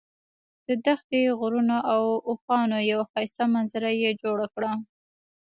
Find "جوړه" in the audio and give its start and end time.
4.21-4.45